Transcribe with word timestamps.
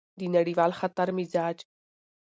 د 0.19 0.21
نړیوال 0.35 0.71
خطر 0.79 1.07
مزاج: 1.17 1.57